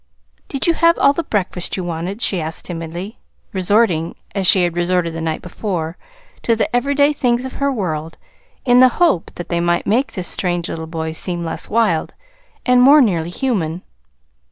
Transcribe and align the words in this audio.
"Did 0.47 0.65
you 0.65 0.73
have 0.73 0.97
all 0.97 1.13
the 1.13 1.21
breakfast 1.21 1.77
you 1.77 1.83
wanted?" 1.83 2.23
she 2.23 2.41
asked 2.41 2.65
timidly, 2.65 3.19
resorting, 3.53 4.15
as 4.33 4.47
she 4.47 4.63
had 4.63 4.75
resorted 4.75 5.13
the 5.13 5.21
night 5.21 5.43
before, 5.43 5.95
to 6.41 6.55
the 6.55 6.75
everyday 6.75 7.13
things 7.13 7.45
of 7.45 7.53
her 7.61 7.71
world 7.71 8.17
in 8.65 8.79
the 8.79 8.89
hope 8.97 9.29
that 9.35 9.49
they 9.49 9.59
might 9.59 9.85
make 9.85 10.13
this 10.13 10.27
strange 10.27 10.67
little 10.69 10.87
boy 10.87 11.11
seem 11.11 11.45
less 11.45 11.69
wild, 11.69 12.15
and 12.65 12.81
more 12.81 12.99
nearly 12.99 13.29
human. 13.29 13.83